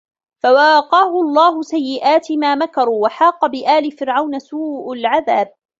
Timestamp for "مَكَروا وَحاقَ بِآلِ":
2.55-3.91